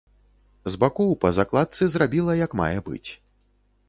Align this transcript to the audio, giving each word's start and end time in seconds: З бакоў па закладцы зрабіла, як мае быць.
З 0.75 0.77
бакоў 0.83 1.11
па 1.25 1.29
закладцы 1.37 1.83
зрабіла, 1.97 2.37
як 2.45 2.57
мае 2.63 2.79
быць. 2.89 3.09